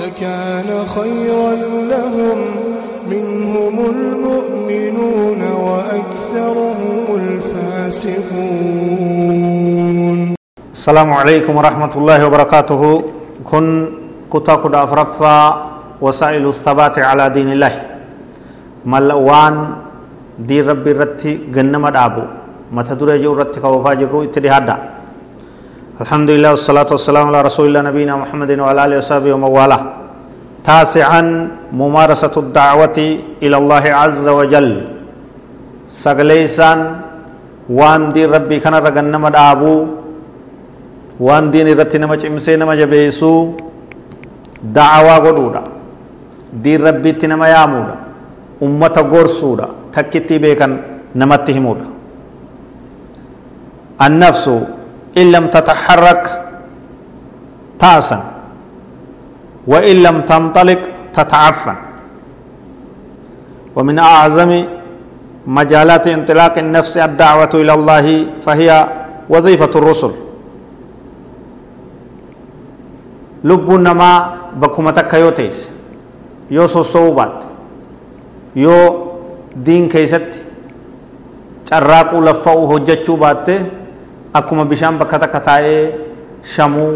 لكان 0.00 0.70
خيرا 0.96 1.52
لهم 1.92 2.38
منهم 3.10 3.76
المؤمنون 3.94 5.40
وأكثرهم 5.66 7.04
الفاسقون. 7.22 8.18
السلام 10.72 11.10
عليكم 11.12 11.52
ورحمة 11.56 11.92
الله 11.96 12.18
وبركاته. 12.26 12.82
كن 13.44 13.66
كتاك 14.32 14.62
أفرفا 14.74 15.38
وسائل 16.00 16.44
الثبات 16.48 16.98
على 16.98 17.24
دين 17.30 17.48
الله. 17.56 17.74
ملوان 18.84 19.54
دين 20.38 20.68
ربي 20.68 20.92
رتي 20.92 21.32
جنم 21.54 21.88
دابو. 21.88 22.24
جو 23.22 23.32
رتي 23.32 23.60
كوفا 23.60 23.94
جبرو 23.94 24.22
اتدهادا 24.26 24.76
الحمد 26.04 26.28
لله 26.36 26.50
والصلاة 26.52 26.90
والسلام 26.92 27.24
على 27.32 27.40
رسول 27.48 27.64
الله 27.72 27.82
نبينا 27.88 28.14
محمد 28.22 28.50
وعلى 28.60 28.80
آله 28.84 28.96
وصحبه 29.00 29.30
ومن 29.32 29.48
والاه 29.56 29.82
تاسعا 30.70 31.22
ممارسة 31.82 32.34
الدعوة 32.44 32.98
إلى 33.44 33.56
الله 33.60 33.84
عز 34.00 34.26
وجل 34.38 34.68
سغليسان 36.04 36.78
وان 37.78 38.02
دين 38.14 38.28
ربي 38.36 38.56
كان 38.64 38.74
رغنم 38.86 39.24
دابو 39.36 39.74
diin 41.52 41.66
irratti 41.72 41.96
nama 41.96 42.12
cimsee 42.20 42.60
nama 42.60 42.76
jabeessuu 42.76 43.56
da'awaa 44.76 45.18
godhuudha 45.24 45.62
diin 46.64 46.80
rabbiitti 46.88 47.24
nama 47.24 47.48
yaamuudha 47.48 47.96
ummata 48.66 49.00
gorsuudha 49.12 49.66
takkittii 49.96 50.42
beekan 50.44 50.72
namatti 51.16 51.56
himuudha 51.56 51.96
النفس 53.96 54.44
إن 55.16 55.32
لم 55.32 55.46
تتحرك 55.46 56.22
طاسا 57.78 58.18
وإن 59.66 59.96
لم 60.02 60.16
تنطلق 60.20 60.80
تتعفن. 61.14 61.76
ومن 63.76 63.98
أعظم 63.98 64.64
مجالات 65.46 66.06
انطلاق 66.06 66.58
النفس 66.58 66.96
الدعوة 66.96 67.52
إلى 67.54 67.72
الله 67.74 68.06
فهي 68.40 68.68
وظيفة 69.28 69.72
الرسل. 69.76 70.12
لب 73.44 73.68
النما 73.74 74.10
بكمتك 74.56 75.14
يوتيس 75.14 75.68
يوسو 76.50 76.82
صوبات 76.82 77.38
يو 78.56 78.76
دين 79.56 79.88
كيست 79.88 80.42
شراق 81.70 82.10
لفوه 82.14 82.70
جتشو 82.78 83.16
باتي 83.16 83.58
akkuma 84.38 84.64
bishaan 84.64 84.98
bakka 84.98 85.18
takka 85.18 85.40
taa'ee 85.48 85.82
shamuu 86.54 86.92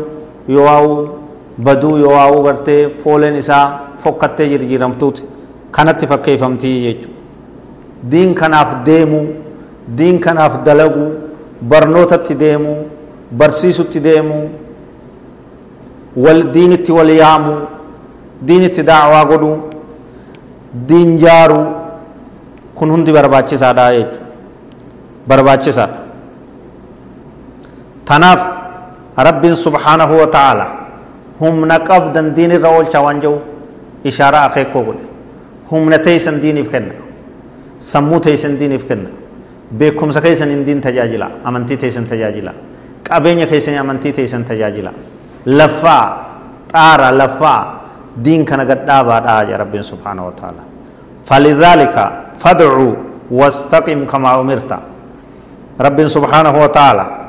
yoo 0.49 0.65
waa'uu 0.65 0.97
baduu 1.69 1.97
yoo 2.03 2.13
waa'uu 2.15 2.43
gartee 2.47 2.81
fooleen 3.03 3.37
isaa 3.43 3.65
fokkattee 3.99 4.49
jirjiiramtuuti. 4.53 5.23
Kanatti 5.71 6.07
fakkeeffamtii 6.07 6.77
jechuudha. 6.85 7.17
Diin 8.11 8.35
kanaaf 8.35 8.71
deemuu, 8.87 9.27
diin 9.99 10.19
kanaaf 10.21 10.63
dalaguu, 10.65 11.11
barnootatti 11.69 12.35
deemuu, 12.41 12.79
barsiisutti 13.37 14.01
deemuu, 14.05 14.49
diinitti 16.55 16.93
wal 16.93 17.11
yaamuu 17.11 17.61
diinitti 18.47 18.83
daawaa 18.83 19.25
godhuu 19.25 19.57
diin 20.89 21.19
jaaruu 21.19 21.67
kun 22.75 22.91
hundi 22.91 23.13
barbaachisaadha 23.13 23.85
jechuudha 23.93 24.27
barbaachisaadha 25.29 25.97
tanaaf 28.11 28.43
rabbiin 29.29 29.57
subhaanahu 29.67 30.15
wa 30.23 30.27
ta'ala 30.37 30.67
humna 31.41 31.79
qabdan 31.91 32.35
diin 32.37 32.51
irra 32.59 32.71
oolchaa 32.79 33.03
waan 33.07 33.21
jiru 33.25 33.39
ishaaraa 34.13 34.45
akeekoo 34.51 34.83
godhe 34.89 35.07
humna 35.71 35.99
teessan 36.09 36.41
diiniif 36.43 36.69
kenna 36.75 36.95
sammuu 37.93 38.21
teessan 38.27 38.59
diiniif 38.61 38.85
kenna 38.91 39.11
beekumsa 39.79 40.21
keessan 40.27 40.51
hin 40.55 40.67
diin 40.67 40.81
tajaajila 40.89 41.31
amantii 41.45 41.77
teessan 41.85 42.07
tajaajila 42.13 42.53
qabeenya 43.09 43.47
keessan 43.47 43.79
amantii 43.85 44.13
teessan 44.19 44.45
tajaajila 44.53 44.93
لفا 45.47 46.01
طار 46.69 47.01
لفا 47.11 47.57
دين 48.17 48.45
كان 48.45 48.61
قد 48.61 48.85
دابا 48.87 49.17
يا 49.51 49.57
رب 49.57 49.75
سبحانه 49.81 50.23
وتعالى 50.29 50.63
فلذلك 51.25 51.97
فادعوا 52.39 52.93
واستقم 53.31 54.01
كما 54.05 54.41
أمرت 54.41 54.73
رب 55.81 55.99
سبحانه 56.17 56.55
وتعالى 56.63 57.07
كناف 57.09 57.20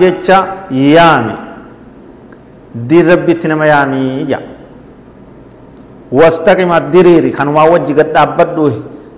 جيتشا 0.00 0.38
يامي 0.70 1.36
دي 2.88 2.98
ربي 3.02 3.34
تنما 3.40 3.66
يامي 3.66 4.24
جا 4.30 4.38
واستقم 6.12 6.72
الدريري 6.72 7.30
كان 7.36 7.48
ما 7.48 7.62
وجه 7.72 7.92
قد 7.98 8.12
دابدو 8.12 8.64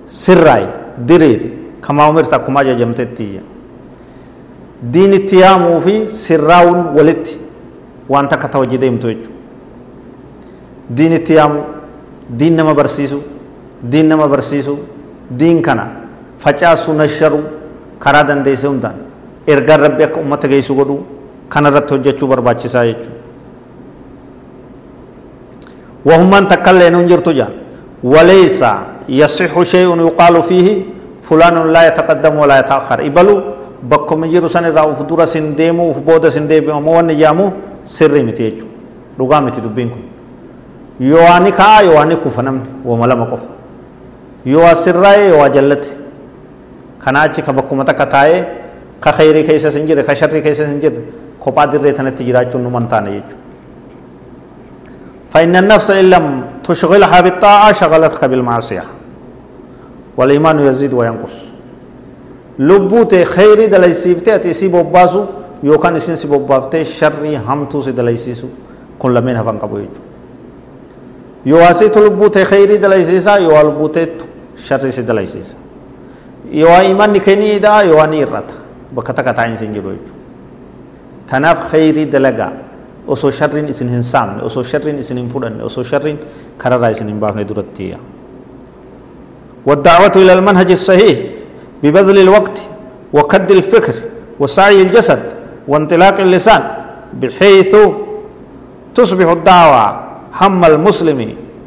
سراي 0.07 0.65
دريري 1.09 1.49
كما 1.84 2.09
أمرت 2.09 2.34
كما 2.47 2.63
جمتتي 2.63 3.55
diin 4.93 5.13
itti 5.17 5.41
yaamuu 5.41 5.81
fi 5.81 5.95
sirraa'uun 6.09 6.93
walitti 6.97 7.41
waan 8.09 8.29
takka 8.29 8.49
ta'u 8.49 8.65
hojii 8.65 8.79
deemtu 8.79 9.09
jechuudha. 9.09 9.33
Diin 10.97 11.13
itti 11.17 11.34
yaamu, 11.34 11.61
diin 12.29 12.57
nama 12.57 12.75
barsiisu, 12.75 13.23
diin 13.83 14.09
nama 14.09 14.29
barsiisu, 14.29 14.79
diin 15.31 15.63
kana 15.63 15.87
facaasuu 16.39 16.93
nasharu 16.95 17.41
karaa 17.99 18.25
dandeessee 18.29 18.69
hundaan 18.69 19.03
ergaan 19.47 19.81
rabbi 19.81 20.05
akka 20.05 20.21
uummata 20.21 20.49
geessu 20.49 20.75
godhu 20.75 20.97
kanarratti 21.49 21.94
hojjechuu 21.94 22.28
barbaachisaa 22.28 22.84
jechuudha. 22.87 23.22
وهم 26.05 26.32
تكلين 26.53 26.94
انجرت 26.94 27.28
جان 27.32 27.53
وليس 28.04 28.60
يصح 29.09 29.53
شيء 29.62 29.88
يقال 29.88 30.34
فيه 30.43 30.69
فلان 31.25 31.56
لا 31.72 31.83
يتقدم 31.88 32.34
ولا 32.37 32.60
يتأخر 32.60 33.00
إبلو 33.09 33.37
bakkuma 33.84 34.25
jiru 34.28 34.49
san 34.49 34.65
irraa 34.65 34.88
uf 34.88 35.04
dura 35.04 35.27
sin 35.28 35.53
deemu 35.56 35.91
uf 35.93 36.00
booda 36.00 36.31
sin 36.33 36.49
deebi'u 36.49 36.72
ammoo 36.72 36.97
wanni 36.97 37.16
jaamu 37.21 37.53
sirrii 37.84 38.22
miti 38.25 38.43
jechuudha 38.43 38.72
dhugaa 39.19 39.41
miti 39.44 39.60
dubbiin 39.60 39.91
kun 39.93 40.04
yoo 41.00 41.28
ani 41.28 41.53
ka'aa 41.53 41.83
yoo 41.84 41.99
ani 42.00 42.16
kufa 42.16 42.43
namni 42.43 42.65
wama 42.84 43.04
ka 49.04 49.12
khayrii 49.12 49.44
keessa 49.44 49.70
sin 49.70 49.87
jirre 49.87 50.03
ka 50.04 50.15
sharrii 50.15 50.42
keessa 50.42 50.66
sin 50.66 50.81
jirre 50.81 51.03
kophaa 51.41 51.66
dirree 51.72 51.92
tanatti 51.92 52.25
jiraachuun 52.25 52.62
nu 52.65 52.70
man 52.70 52.88
taane 52.88 53.10
jechuudha 53.16 53.42
فإن 55.34 55.56
النفس 55.56 55.91
إن 55.91 56.10
لم 56.10 56.25
تشغلها 56.65 57.20
بالطاعة 57.20 57.72
شغلتك 57.72 58.25
بالمعصية 58.25 58.84
والإيمان 60.16 60.59
يزيد 60.60 60.92
وينقص 60.94 61.37
dalaysiiftee 63.70 64.32
ati 64.32 64.48
isii 64.50 64.69
bobbaasu 64.69 65.26
yookaan 65.62 65.97
isin 65.97 66.16
si 66.16 66.26
bobbaaftee 66.28 66.84
sharrii 66.84 67.34
hamtuu 67.34 67.82
si 67.82 67.92
dalaysiisu 67.97 68.47
kun 68.98 69.15
lameen 69.15 69.36
hafan 69.36 69.59
qabu 69.59 69.76
jechuudha 69.78 70.00
yoo 71.44 71.65
asiitu 71.66 72.00
lubbuu 72.04 72.31
ta'e 72.31 72.44
kheyrii 72.44 72.78
dalaysiisaa 72.82 73.39
yoo 73.39 73.62
lubbuu 73.65 73.89
ta'ettu 73.89 74.24
sharrii 74.54 74.92
si 74.92 75.03
dalaysiisa 75.09 75.57
yoo 76.53 76.80
imanni 76.91 77.21
kenniidhaa 77.21 77.83
yoo 77.83 78.07
ni 78.07 78.18
irrata 78.21 78.54
bakka 78.95 79.13
takka 79.13 79.33
taa'in 79.35 79.57
sin 79.57 79.73
jiru 79.73 79.91
jechuudha 79.97 80.23
tanaaf 81.31 81.71
kheyrii 81.71 82.07
dalagaa 82.07 82.53
osoo 83.09 83.31
sharriin 83.31 83.69
isin 83.69 83.89
hin 83.89 84.03
saamne 84.03 84.43
osoo 84.43 84.63
sharriin 84.63 84.99
isin 84.99 85.17
hin 85.19 85.29
fudhanne 85.29 85.63
osoo 85.65 85.85
sharriin 85.85 86.19
kararraa 86.59 86.91
isin 86.97 87.09
hin 87.09 87.21
baafne 87.21 87.45
duratti 87.49 87.95
والدعوة 89.67 90.13
إلى 90.17 90.33
المنهج 90.33 90.71
الصحيح 90.71 91.19
ببذل 91.83 92.19
الوقت 92.19 92.69
وكد 93.13 93.51
الفكر 93.51 93.95
وسعي 94.41 94.83
الجسد 94.83 95.23
وانطلاق 95.69 96.21
اللسان 96.21 96.63
بحيث 97.21 97.73
تصبح 98.95 99.29
الدعوة 99.31 100.01
هم 100.41 100.65
المسلم 100.65 101.21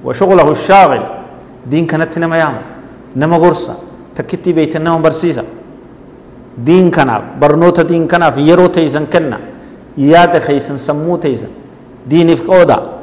وشغله 0.06 0.52
الشاغل 0.52 1.04
دين 1.66 1.86
كانت 1.90 2.14
نما 2.22 2.38
يام 2.38 2.56
نما 3.16 3.38
غرسة 3.38 3.76
تكتي 4.16 4.54
بيت 4.54 4.76
النوم 4.76 5.02
برسيسة 5.02 5.44
كناف 6.65 7.21
برنوت 7.42 7.80
دين 7.86 8.07
كناف 8.07 8.38
يرو 8.38 8.68
تيزن 8.68 9.06
كنا 9.13 9.38
ياد 9.98 10.33
خيسن 10.42 10.77
سمو 10.77 11.15
تيزن 11.21 11.51
دين 12.09 12.36
في 12.36 12.44
قودا 12.44 12.98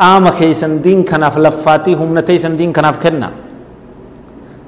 qaama 0.00 0.32
keeysan 0.32 0.80
diin 0.84 1.04
kanaaf 1.04 1.36
laffaatii 1.36 1.94
humna 1.94 2.22
teeysan 2.22 2.56
diin 2.58 2.72
kanaaf 2.72 2.98
kenna 2.98 3.28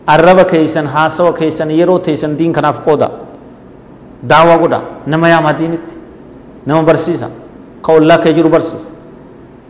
arraba 0.06 0.44
keeysan 0.44 0.86
haasawa 0.86 1.32
keeysan 1.32 1.70
yeroo 1.70 1.98
teeysan 1.98 2.36
diin 2.38 2.52
kanaaf 2.52 2.80
qooda 2.84 3.08
daawaa 4.28 4.58
godha 4.62 4.80
nama 5.06 5.28
yaamaa 5.32 5.52
diinitti 5.60 5.94
nama 6.66 6.82
barsiisa 6.82 7.28
ka 7.82 7.92
ollaa 7.92 8.18
kee 8.18 8.32
jiru 8.38 8.48
barsiisa 8.48 8.90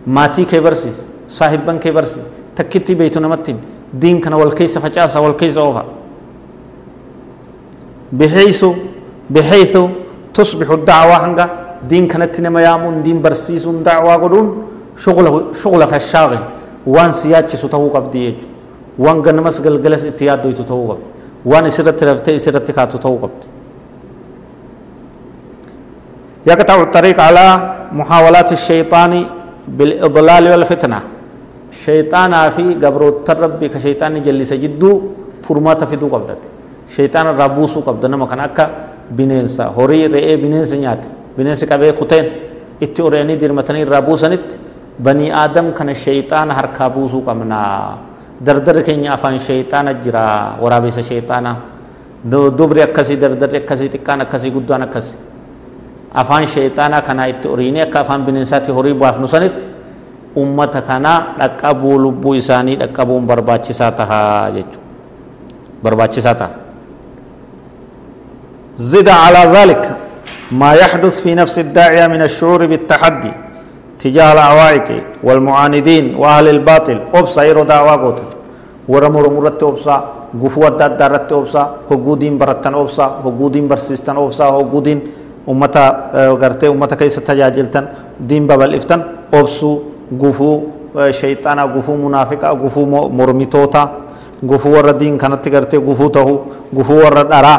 maatii 0.07 0.45
kee 0.51 0.61
barsiisa 0.61 1.05
saahibban 1.29 1.79
kee 1.79 1.93
barsiisa 1.93 2.29
takkitti 2.55 2.95
beeytu 2.95 3.21
namatti 3.21 3.55
diin 4.03 4.21
kana 4.21 4.37
wal 4.43 4.53
keessa 4.59 4.81
facaasa 4.81 5.21
wal 5.21 5.35
keessa 5.35 5.63
oofa 5.63 5.85
بحيث 8.13 8.63
بحيث 9.31 9.75
تصبح 10.35 10.69
الدعوة 10.71 11.17
هنگا. 11.25 11.47
دين 11.91 12.07
كانت 12.07 12.41
نما 12.41 12.61
يامون 12.63 13.03
دين 13.03 13.23
برسيسون 13.23 13.83
دعوة 13.83 14.15
قدون. 14.23 14.49
شغل 14.93 15.57
شغلك 15.57 15.93
الشاغل 15.95 16.43
وان 16.87 17.11
سياتش 17.11 17.57
ستهو 17.57 17.89
قبدي 17.97 18.35
وان 18.99 19.25
غنمس 19.25 19.57
غلغلس 19.65 20.05
اتياد 20.05 20.43
دويتو 20.43 20.63
تهو 20.69 20.93
قبد 20.93 21.07
وان 21.49 21.65
اسرت 21.65 22.05
رفتي 22.05 22.37
اسرت 22.37 22.71
كاتو 22.77 22.99
تهو 22.99 23.17
قبد 23.23 23.43
يقطع 26.47 26.77
الطريق 26.83 27.19
على 27.21 27.47
محاولات 27.93 28.53
الشيطان 28.53 29.13
بالإضلال 29.69 30.45
والفتنة. 30.51 31.01
شيطان 31.73 32.33
في 32.51 32.65
قبر 32.83 33.03
الترب 33.09 33.61
كشيطان 33.65 34.23
جلس 34.23 34.53
جدو. 34.53 34.93
فرمات 35.43 35.85
في 35.85 35.97
دو 35.97 36.09
قبدت 36.93 36.97
شيطان 36.97 37.27
رابوسو 37.41 37.81
قبد 37.81 38.07
نما 38.07 38.27
كان 38.29 38.41
أكا 38.41 38.65
بنينسا 39.17 39.65
هوري 39.77 40.07
رئي 40.13 40.37
بنينسا 40.37 40.77
نيات 40.77 41.03
بنينسا 41.39 41.67
كبه 41.67 41.93
خطين 41.97 42.27
itti 42.83 43.03
oreenii 43.03 43.39
dirmatanii 43.41 43.83
irraa 43.87 44.03
buusanitti 44.03 44.57
banii 44.99 45.31
aadam 45.31 45.73
kana 45.73 45.95
shayxaana 45.95 46.55
harkaa 46.55 46.91
buusuu 46.91 47.23
qabna 47.23 47.59
dardarri 48.47 48.83
keenya 48.83 49.13
afaan 49.15 49.39
shayxaana 49.39 49.95
jira 50.03 50.59
waraabessa 50.63 51.03
shayxaana 51.03 51.57
dubri 52.59 52.83
akkasii 52.83 53.17
dardarri 53.17 53.63
akkasii 53.63 53.89
xiqqaan 53.95 54.21
akkasii 54.27 54.51
guddaan 54.51 54.83
akkasii 54.83 55.19
afaan 56.15 56.47
shayxaanaa 56.47 57.03
kanaa 57.03 57.27
itti 57.27 57.49
oriinee 57.49 57.83
akka 57.83 58.01
afaan 58.01 58.25
bineensaatti 58.27 58.71
horii 58.73 58.95
baafnu 58.95 59.29
sanitti 59.29 59.67
ummata 60.37 60.83
kanaa 60.83 61.35
dhaqqabuu 61.39 61.99
lubbuu 61.99 62.35
isaanii 62.35 62.77
dhaqqabuun 62.83 63.27
barbaachisaa 63.27 63.93
tahaa 63.93 64.51
jechuudha 64.51 64.81
barbaachisaa 65.83 66.35
taha 66.35 66.62
zida 68.77 69.15
alaa 69.27 69.47
dhaalika 69.47 69.91
ما 70.53 70.77
يحدث 70.77 71.21
في 71.25 71.33
نفس 71.35 71.59
الداعية 71.59 72.07
من 72.13 72.23
الشعور 72.29 72.69
بالتحدي 72.69 73.33
تجاه 74.05 74.33
العوائق 74.37 74.89
والمعاندين 75.25 76.13
وأهل 76.21 76.49
الباطل. 76.49 76.99
أبصى 77.15 77.41
يرو 77.49 77.65
دعوة 77.65 77.97
قوتل. 77.97 78.29
ورمور 78.89 79.25
مرت 79.33 79.63
أبصى 79.63 79.97
قفوة 80.43 80.69
داد 80.77 81.01
دارت 81.01 81.33
أبصى 81.33 81.63
هقودين 81.89 82.37
برتن 82.37 82.75
أبصى 82.75 83.07
هقودين 83.25 83.65
برسيستن 83.69 84.17
أبصى 84.17 84.45
هقودين 84.45 84.99
أمتا 85.49 85.85
غرتي 86.41 86.69
أمتا 86.69 86.97
كيس 87.01 87.17
تجاجلتن 87.25 87.85
دين 88.21 88.45
ببل 88.47 88.75
إفتن. 88.77 89.01
أبصو 89.33 89.71
قفو 90.21 90.51
شيطانا 91.11 91.65
قفو 91.65 91.97
منافقا 91.97 92.49
قفو 92.61 92.83
مرميتوتا 93.19 93.83
قفو 94.51 94.69
ورد 94.77 94.99
دين 94.99 95.17
كانت 95.17 95.49
غرتي 95.49 95.77
قفو 95.77 96.07
تهو 96.09 96.35
قفو 96.77 96.95
ورد 97.05 97.33
أرا 97.33 97.55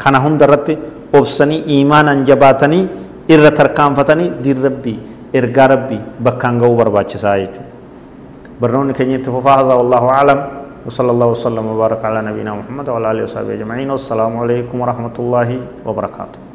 كان 0.00 0.14
هم 0.24 0.34
درتي 0.42 0.74
obsanii 1.18 1.64
iimaanaan 1.74 2.20
jabaatanii 2.28 2.82
irra 3.34 3.50
tarkaanfatanii 3.50 4.28
diin 4.44 4.62
rabbii 4.66 4.98
ergaa 5.40 5.66
rabbii 5.74 6.00
bakkaan 6.24 6.60
ga'uu 6.62 6.76
barbaachisaa 6.80 7.36
jechuudha. 7.42 7.68
برنامج 8.60 8.92
كنيت 8.92 9.24
فهذا 9.46 9.72
والله 9.74 10.04
أعلم 10.08 10.38
وصلى 10.86 11.10
الله 11.10 11.28
وسلم 11.34 11.64
وبارك 11.72 12.04
على 12.04 12.20
نبينا 12.28 12.52
محمد 12.60 12.86
وعلى 12.92 13.06
آله 13.10 13.22
وصحبه 13.24 13.52
أجمعين 13.56 13.90
والسلام 13.90 14.32
عليكم 14.42 14.76
ورحمة 14.80 15.16
الله 15.18 15.48
وبركاته 15.86 16.49